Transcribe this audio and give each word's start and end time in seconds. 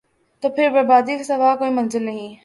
تو 0.43 0.49
پھر 0.49 0.69
بربادی 0.69 1.17
کے 1.17 1.23
سوا 1.23 1.55
کوئی 1.55 1.71
منزل 1.71 2.03
نہیں۔ 2.03 2.29